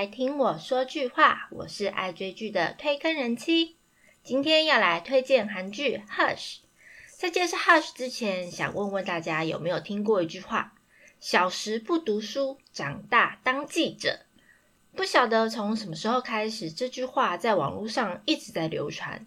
[0.00, 3.76] 来听我说句话，我是爱追剧的推坑人妻。
[4.22, 6.36] 今天要来推荐韩剧《Hush》。
[7.18, 10.72] 在介绍《Hush》之前，想问问大家有没有听过一句话
[11.20, 14.20] ：“小时不读书，长大当记者。”
[14.96, 19.26] 不晓得从什么时候开始，这句话在网络上一直在流传。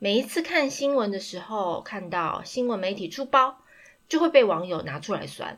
[0.00, 3.60] 每一次看新闻的时候，看到新闻媒体出包，
[4.08, 5.56] 就会被网友拿出来酸。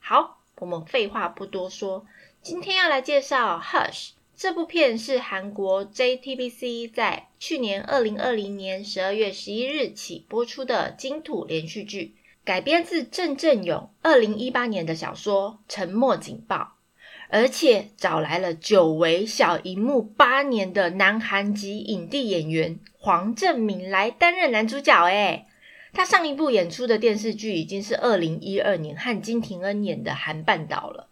[0.00, 2.04] 好，我们废话不多说。
[2.42, 16.56] 今天要来介绍《Hush》这部片，是韩国 JTBC 在去年二零二零年十二月十一日起播出的金土连续剧，改编自郑振勇二零一八年的小说《沉默警报》，
[17.28, 25.04] 而且找来了久违小荧幕八年的南韩籍影帝演员黄正明来担任男主角。
[25.04, 25.46] 诶
[25.92, 31.08] 他上一部演出的电视剧已经是二零一二年和金廷恩演的《韩半岛》了。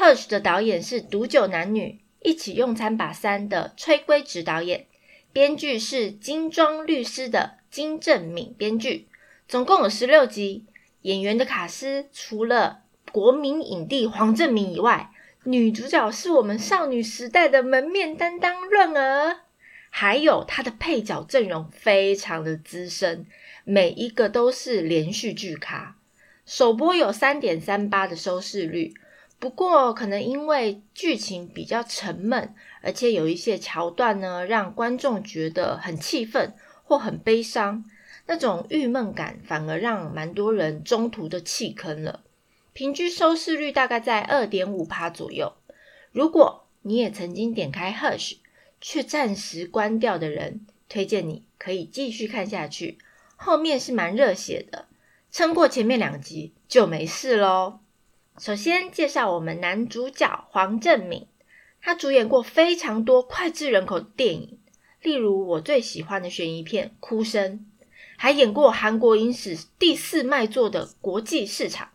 [0.00, 4.86] Hush》的导演是独九男女一起用餐把三的崔圭植导演，
[5.30, 9.08] 编剧是金装律师的金正敏编剧，
[9.46, 10.64] 总共有十六集。
[11.02, 12.80] 演员的卡司除了
[13.12, 15.10] 国民影帝黄正明以外，
[15.44, 19.40] 女主角是我们少女时代的门面担当润儿，
[19.90, 23.26] 还有她的配角阵容非常的资深，
[23.64, 25.98] 每一个都是连续剧咖。
[26.46, 28.94] 首播有三点三八的收视率。
[29.40, 37.82] 不过，可能因为剧情比较沉闷，而且有一些桥段呢，让观众觉得很气愤或很悲伤，
[38.26, 42.22] 那种郁闷感反而让蛮多人中途的弃坑了。
[42.74, 45.54] 平均收视率大概在二点五趴左右。
[46.12, 48.36] 如果你也曾经点开 Hush
[48.78, 52.98] 却暂时关掉的人，推荐你可以继续看下去，
[53.36, 54.86] 后面是蛮热血的，
[55.32, 57.80] 撑过前面两集就没事喽。
[58.40, 61.26] 首先介绍我们男主角黄正敏，
[61.82, 64.58] 他主演过非常多脍炙人口的电影，
[65.02, 67.66] 例如我最喜欢的悬疑片《哭声》，
[68.16, 71.88] 还演过韩国影史第四卖座的《国际市场》。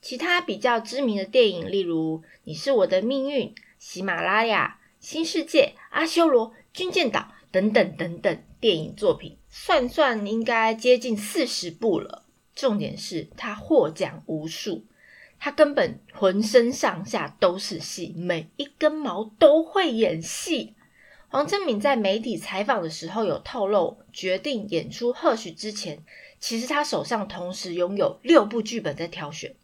[0.00, 7.20] 其他比较知名的电影，例如《你是我的命运》、《喜马拉雅》、《新世界》、《阿修罗》、《军舰岛》
[7.52, 12.24] 等等等等电影作品，算算应该接近四十部了。
[12.54, 14.86] 重点是他获奖无数。
[15.44, 20.72] 他根本浑身上下都是戏，每一根毛都会演戏。
[21.28, 26.02] 黄正敏在媒体采访的时候有透露，决定演出《贺许》之前，
[26.40, 29.54] 其实他手上同时拥有六部剧本在挑选。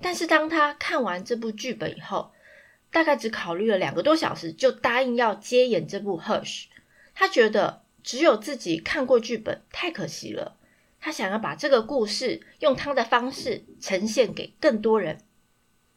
[0.00, 2.32] 但是当他看完这部剧本以后，
[2.90, 6.68] 大概只考虑了两个多小时，就答应要接演这部《贺许》。
[7.14, 10.56] 他觉得只有自己看过剧本太可惜了。
[11.08, 15.22] 他想要把这个故事用他的方式呈现给更多人，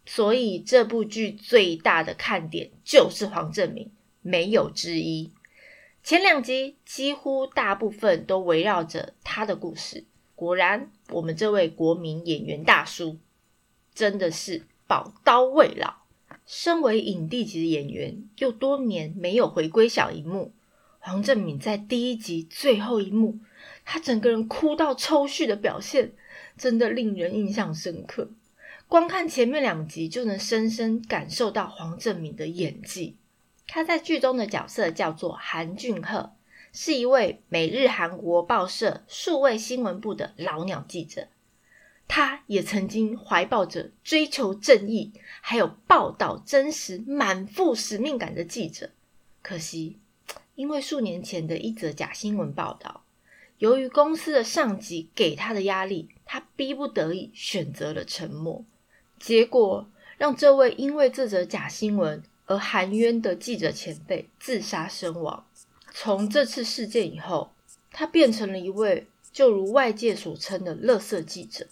[0.05, 5.33] 所以这部剧最大的看点就是黄正明，没有之一。
[6.01, 10.05] 前两集几乎大部分都围绕着他的故事。
[10.33, 13.17] 果然，我们这位国民演员大叔
[13.93, 15.95] 真的是宝刀未老。
[16.45, 20.53] 身为影帝级的演员，又多年没有回归小荧幕，
[20.99, 23.39] 黄正敏在第一集最后一幕。
[23.93, 26.13] 他整个人哭到抽搐的表现，
[26.57, 28.31] 真的令人印象深刻。
[28.87, 33.17] 光看前面两集就能深深感受到黄正明的演技。
[33.67, 36.31] 他在剧中的角色叫做韩俊赫，
[36.71, 41.27] 是一位每日韩国报社数位新闻部的老鸟记者。
[42.07, 48.91] 他也曾经怀抱着追求正义，还有报道真实、满腹使命感的记者。
[49.41, 49.97] 可惜，
[50.55, 53.03] 因为数年前的一则假新闻报道。
[53.61, 58.65] 由于公司的上级给他的压力，他逼不得已选择了沉默。
[59.19, 65.45] 结果让这位因为这则假新闻而含冤的记者前辈自杀身亡。
[65.93, 67.53] 从这次事件以后，
[67.91, 71.67] 他变成了一位就如外界所称的“垃圾记者”，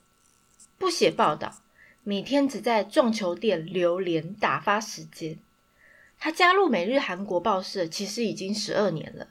[0.78, 1.64] 不写报道，
[2.04, 5.40] 每天只在撞球店流连打发时间。
[6.20, 9.30] 他加入每日韩国报社其实已经十二年了。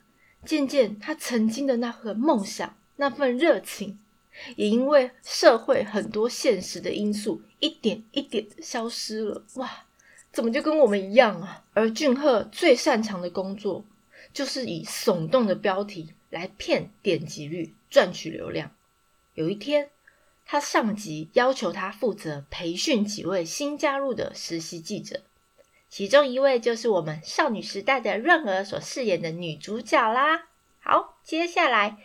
[0.49, 3.99] 渐渐，他曾经的那份梦想、那份热情，
[4.57, 9.45] 也因为社会很多现实的因素，一点一点消失了。
[9.57, 9.85] 哇，
[10.33, 11.67] 怎么就跟我们一样啊？
[11.75, 13.85] 而俊赫最擅长的工作，
[14.33, 18.71] 就是以耸动的标题来骗点击率、赚取流量。
[19.35, 19.91] 有一天，
[20.47, 25.21] 他上级要求他负责培训几位新加入的实习记者。
[25.91, 30.49] 其中一位就是我们少女时代的润儿所饰演的女主角啦。
[30.81, 31.97] 好，接下来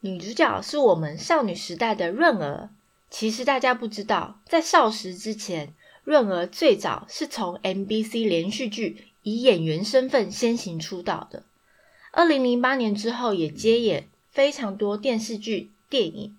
[0.00, 2.70] 女主角是我们少女时代的润儿。
[3.10, 11.44] 其实大家不知道，在少时之前，润儿最早是从 MBC 连续剧《以演员身份先行出道的。
[12.10, 16.36] 二零零八年之后，也接演非常多电视剧、电影，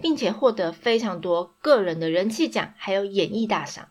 [0.00, 3.88] 并且获得非常多个人的人气奖，还有演艺大赏。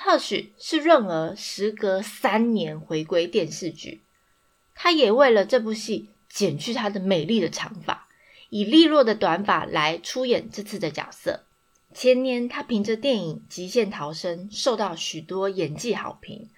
[0.00, 4.00] 或许是润儿时隔三年回归电视剧，
[4.74, 8.06] 他也为了这部戏剪去他的美丽的长发，
[8.48, 11.44] 以利落的短发来出演这次的角色。
[11.92, 16.48] 前年，他凭着电影《极限逃生》受到许多演技好评，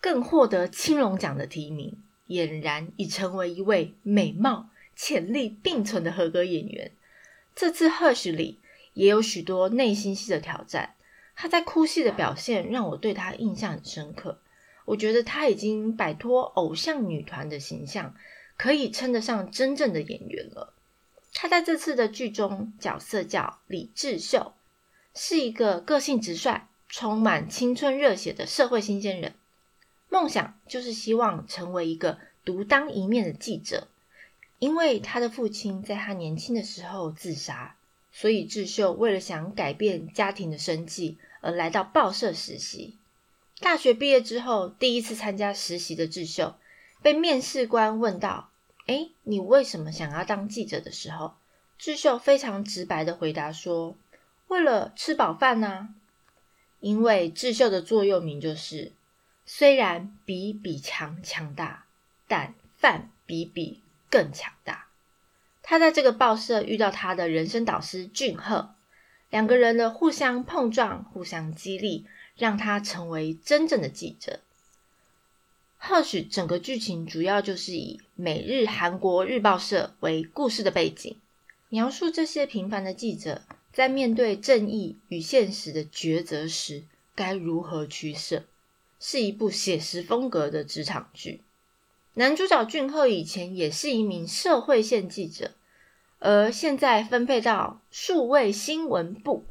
[0.00, 1.96] 更获得青龙奖的提名。
[2.26, 6.92] 俨然已成为一位美貌、潜力并存的合格演员。
[7.54, 8.58] 这次《Hush》里
[8.92, 10.94] 也有许多内心戏的挑战，
[11.36, 14.38] 他在哭戏的表现让我对他印象很深刻。
[14.84, 18.14] 我觉得他已经摆脱偶像女团的形象，
[18.56, 20.74] 可以称得上真正的演员了。
[21.32, 24.52] 他在这次的剧中角色叫李智秀，
[25.14, 29.34] 是一个个性直率、充满青春热血的社会新鲜人。
[30.10, 33.88] 梦想就是希望成为一个独当一面的记者，
[34.58, 37.74] 因为他的父亲在他年轻的时候自杀，
[38.16, 42.96] 所以智秀为了想改变家庭的生计而来到报社实习。
[43.58, 46.54] 大学毕业之后，第一次参加实习的智秀
[47.02, 48.50] 被面试官问到
[48.86, 51.34] ：“哎，你为什么想要当记者？”的时候，
[51.76, 53.96] 智秀非常直白的回答说
[54.46, 55.88] ：“为了吃饱饭呐。”
[56.80, 58.92] 因为智秀的座右铭就是。
[59.46, 61.84] 虽然比比强强大，
[62.26, 64.86] 但饭比比更强大。
[65.66, 68.74] 他在这个报社遇到他的人生导师俊赫，
[69.30, 72.04] 两个人的互相碰撞、互相激励，
[72.36, 74.40] 让他成为真正的记者。
[75.78, 81.16] 或许整个剧情主要就是以美日韩国日报社为故事的背景，
[81.70, 86.84] 描述这些平凡的记者在面对正义与现实的抉择时，
[87.14, 88.44] 该如何取舍。
[89.00, 91.40] 是一部写实风格的职场剧。
[92.16, 95.50] 男主角俊赫以前也是一名社会线记者，
[96.20, 99.46] 而现在分配到数位新闻部。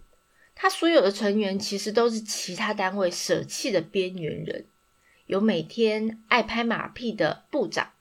[0.56, 4.66] 他所有的成员其实都是其他单位舍弃的边缘人，
[5.26, 7.92] 有每天爱拍马屁的部长，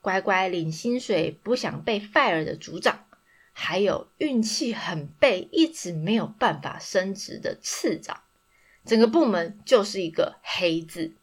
[0.00, 3.06] 乖乖领薪水不想被 fire 的组长，
[3.52, 8.22] 还有运气很背一直没有办法升职的次长。
[8.84, 11.14] 整个部门就是一个黑字，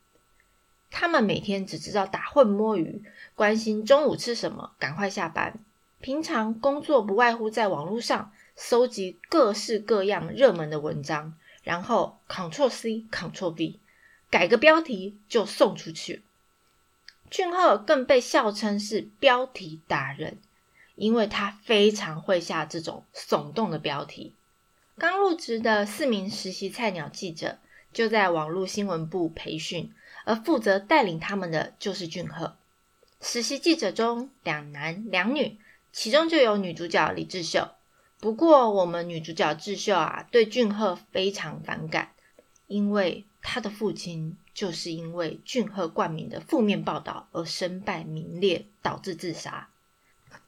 [0.96, 3.04] 他们每天只知道打混摸鱼，
[3.34, 5.60] 关心中午吃什么，赶快下班。
[6.00, 13.80] 平常工作不外乎在网络上搜集各式各样热门的文章，然后 Ctrl C Ctrl V
[14.30, 16.22] 改个标题就送出去。
[17.32, 20.38] 俊赫更被笑称是标题达人，
[20.94, 24.36] 因为他非常会下这种耸动的标题。
[25.00, 27.58] 刚入职的四名实习菜鸟记者
[27.92, 29.92] 就在网络新闻部培训，
[30.24, 32.56] 而负责带领他们的就是俊赫。
[33.22, 35.58] 实习记者中两男两女，
[35.92, 37.70] 其中就有女主角李智秀。
[38.20, 42.12] 不过，我们女主角智秀啊，对俊赫非常反感，
[42.68, 49.70] 因为她的父亲就是因为俊赫冠名的负面报道而身败名裂，导致自杀。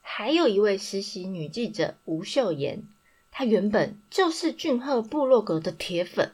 [0.00, 2.84] 还有一位实习女记者吴秀妍。
[3.30, 6.32] 她原本就是俊赫部落格的铁粉，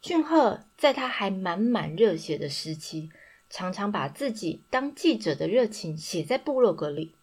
[0.00, 3.08] 俊赫在他还满满热血的时期，
[3.48, 7.14] 常常把自己当记者的热情写在部落格里，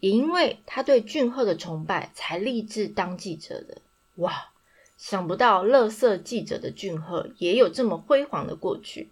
[0.00, 3.80] 也因为他对俊赫的崇拜，才立志当记者的。
[4.16, 4.48] 哇，
[4.96, 9.08] 想不到乐色记者的俊赫也有这么辉煌的过去。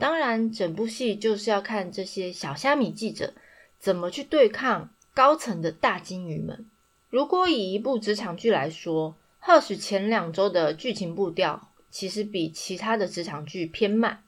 [0.00, 3.34] 当然，整部戏就是要看这些小虾米记者
[3.78, 6.66] 怎么去对抗高层的大金鱼们。
[7.08, 14.24] 如果以一部职场剧来说，或许前两周的剧情步调其实比其他的职场剧偏慢。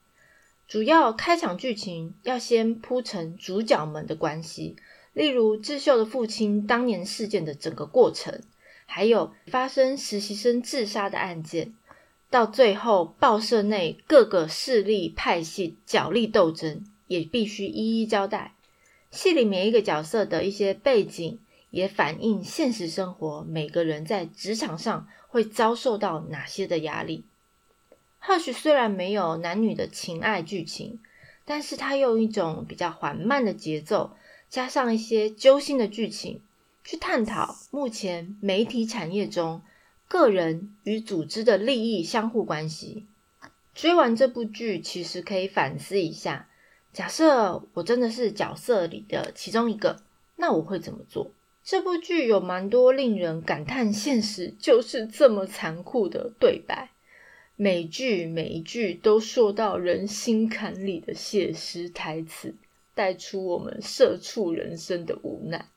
[0.68, 4.76] 主要开场剧情要先铺成主角们的关系，
[5.12, 8.42] 例如智秀的父亲当年事件的整个过程，
[8.86, 11.74] 还有发生实习生自杀的案件，
[12.30, 18.54] 到最后报社内各个势力派系角力斗争，也必须一一交代。
[19.10, 21.40] 戏里每一个角色的一些背景。
[21.70, 27.24] 也反映现实生活，每个人在职场上会遭受到哪些的压力。
[28.26, 30.98] 或许虽然没有男女的情爱剧情，
[31.44, 34.16] 但是他用一种比较缓慢的节奏，
[34.48, 36.40] 加上一些揪心的剧情，
[36.82, 39.60] 去探讨目前媒体产业中
[40.08, 43.06] 个人与组织的利益相互关系。
[43.74, 46.48] 追完这部剧，其实可以反思一下：
[46.94, 50.00] 假设我真的是角色里的其中一个，
[50.36, 51.30] 那我会怎么做？
[51.62, 56.90] 这部剧有蛮多令人感叹现实就是这么残酷的对白，
[57.56, 62.56] 每句每一句都说到人心坎里的写实台词，
[62.96, 65.68] 带出我们社畜人生的无奈。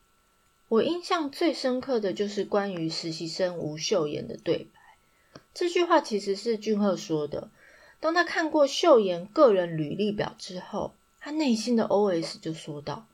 [0.69, 5.39] 我印象最深刻的就是关于实习生吴秀妍的对白。
[5.53, 7.51] 这句话其实是俊赫说的。
[7.99, 13.05] 当他看过秀妍个人履历表之后，他内心的 OS 就说道：“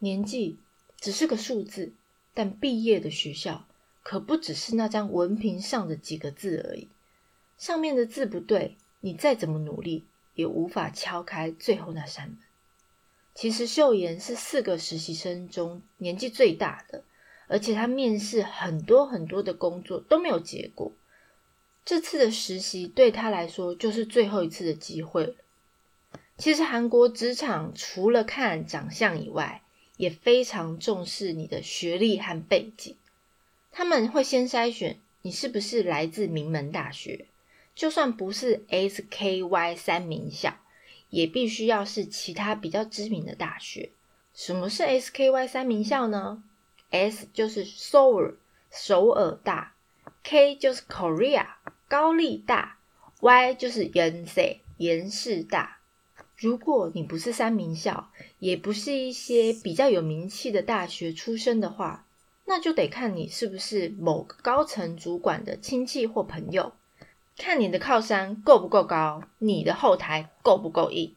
[0.00, 0.56] 年纪
[1.00, 1.92] 只是个数字，
[2.34, 3.64] 但毕业的学校
[4.02, 6.88] 可不只是那张文凭上的几个字而已。
[7.58, 12.38] 上面的字不对，你再怎么努力，也无法敲开最后那扇门。”
[13.34, 17.04] 其实秀妍是四个实习生中年纪最大的，
[17.46, 20.92] 而且她面试很多很多的工作都没有结果。
[21.84, 25.34] 这次的实习对她来说就是最后一次的机会了。
[26.36, 29.62] 其实韩国职场除了看长相以外，
[29.96, 32.96] 也非常重视你的学历和背景。
[33.70, 37.26] 他们会先筛选你是不是来自名门大学，
[37.78, 40.58] 就算不是 SKY 三名校。
[41.10, 43.92] 也必须要是其他比较知名的大学。
[44.34, 46.42] 什么是 SKY 三名校呢
[46.90, 48.34] ？S 就是首尔，
[48.70, 49.74] 首尔大
[50.22, 51.46] ；K 就是 Korea，
[51.88, 52.76] 高丽大
[53.20, 55.78] ；Y 就是 Yonsei，延世大。
[56.36, 62.06] 如果你不是三名校，也不是一些比较有名气的大学出身的话，
[62.44, 66.74] 那就得看你是不是某个高层主管的亲戚或朋友。
[67.38, 71.14] 看你的靠山够不够高，你的后台够不够硬。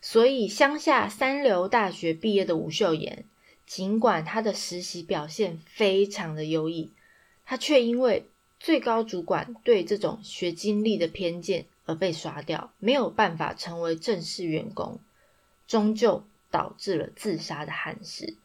[0.00, 3.24] 所以，乡下三流大学毕业的吴秀妍，
[3.66, 6.92] 尽管她的实习表现非常的优异，
[7.44, 8.26] 她却因为
[8.60, 15.00] 最高主管对这种学经历的偏见而被刷掉，没有办法成为正式员工，
[15.66, 18.36] 终究导致了自杀的憾事。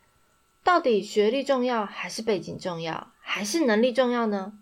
[0.63, 4.57] 到底学历重要还是背景重要，还是能力重要呢？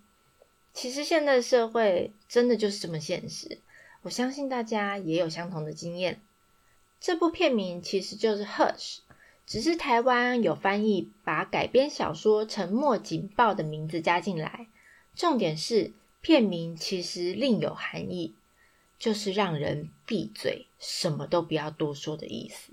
[0.74, 3.60] 其实现在的社会真的就是这么现实，
[4.04, 6.22] 我相信大家也有相同的经验。
[7.00, 8.76] 这部片名其实就是《Hush》，
[9.46, 14.68] 只是台湾有翻译把改编小说《沉默警报》的名字加进来。
[15.14, 18.34] 重点是片名其实另有含义，
[18.98, 22.72] 就是让人闭嘴，什么都不要多说的意思。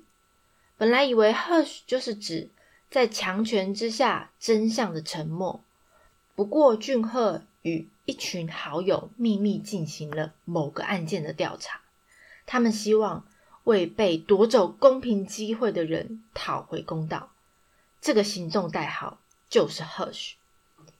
[0.76, 2.48] 本来以为《Hush》就是指
[2.88, 5.64] 在强权之下真相的沉默，
[6.36, 7.42] 不过俊赫。
[7.62, 11.80] 与一群好友秘密进行了某个案件的调查，
[12.46, 13.26] 他们希望
[13.64, 17.32] 为被夺走公平机会的人讨回公道。
[18.00, 20.34] 这个行动代号就是 “hush”，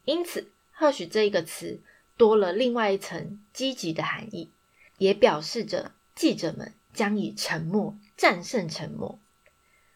[0.05, 1.81] 因此 “hush” 这一个词
[2.17, 4.51] 多了另外一层积极的含义，
[4.99, 9.19] 也表示着记者们将以沉默战胜沉默。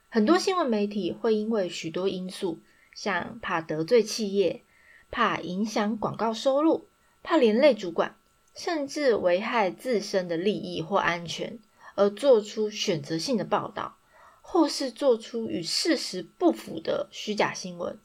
[0.09, 2.61] 很多新闻媒体会因为许多因素，
[2.95, 4.63] 像怕得罪企业。
[5.13, 6.89] 怕影响广告收入，
[7.23, 8.17] 怕连累主管，
[8.57, 11.59] 甚至危害自身的利益或安全，
[11.95, 13.99] 而做出选择性的报道，
[14.41, 17.99] 或是做出与事实不符的虚假新闻。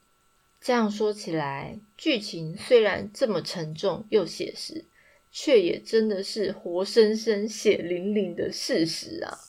[0.60, 4.84] 这样说起来，剧情虽然这么沉重又写实，
[5.32, 9.40] 却也真的是活生生、血淋淋的事实啊！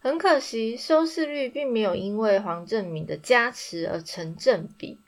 [0.00, 4.98] 很可惜，收视率并没有因为黄正明的加持而成正比。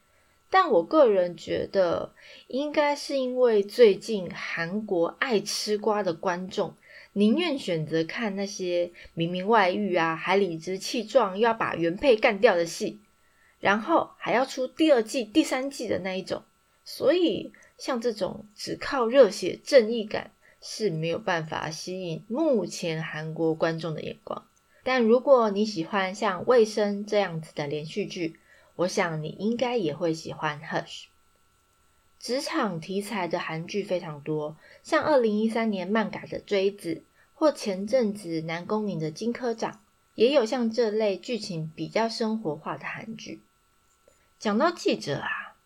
[0.51, 2.15] 但我个人觉得，
[2.47, 6.77] 应该是因为最近韩国爱吃瓜的观众，
[7.13, 13.01] 宁愿选择看那些明明外遇啊，还理直气壮要把原配干掉的戏，
[13.59, 16.43] 然后还要出第二季、第三季的那一种。
[16.85, 20.31] 所以，像这种只靠热血正义感
[20.63, 24.47] 是没有办法吸引目前韩国观众的眼光。
[24.85, 28.39] 但如果你喜欢像《卫生》这样子的连续剧，
[28.77, 30.85] 我想你应该也会喜欢《Hush》。
[32.19, 36.95] 职场题材的韩剧非常多，像二零一三年漫改的《锥子》，
[37.35, 39.73] 或前阵子南宫珉的《金科长》，
[40.15, 43.43] 也有像这类剧情比较生活化的韩剧。
[44.39, 45.57] 讲到记者啊，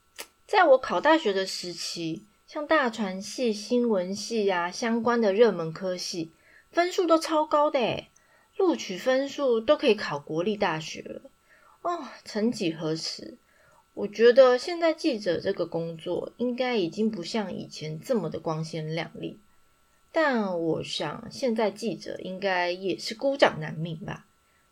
[0.47, 6.33] 在我考大学的时期，像大传系、新闻系啊相关的热门科系，
[6.71, 8.11] 分数都超高的诶
[8.57, 11.23] 录取分数都可以考国立大学了。
[11.83, 13.39] 哦，曾几何时，
[13.95, 19.39] 我觉得现在记者这个工作应该已经不像以前这么的光鲜亮丽。
[20.13, 24.27] 但我想，现在记者应该也是孤掌难鸣吧。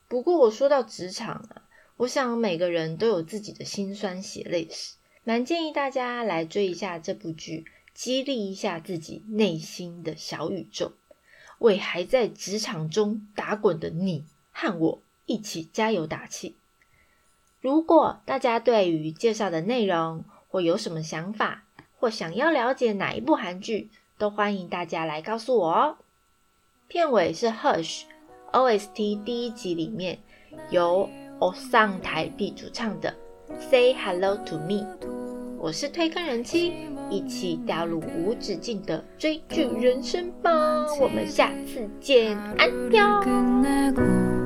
[0.06, 1.62] 不过我说到职场啊，
[1.96, 10.92] 我想每个人都有自己的辛酸血泪史，蛮建议大家来追一下这部剧，激励一下自己内心的小宇宙，
[11.58, 16.56] 为还在职场中打滚的你和我一起加油打气。
[17.60, 21.64] 如果大家对于介绍的内容或有什么想法，
[21.98, 25.96] 或想要了解哪一部韩剧，都欢迎大家来告诉我哦。
[26.86, 28.02] 片尾是 Hush
[28.52, 30.20] OST 第一集里面
[30.70, 31.10] 由
[31.40, 33.12] Osang 台币主唱的
[33.58, 34.86] Say Hello to Me。
[35.58, 36.72] 我是推坑人妻，
[37.10, 40.86] 一起掉入无止境的追剧人生吧！
[41.00, 44.37] 我们下次见，安妞。